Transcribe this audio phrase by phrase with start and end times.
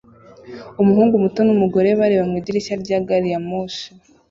[0.81, 3.87] Umuhungu muto numugore bareba mu idirishya rya gari ya moshi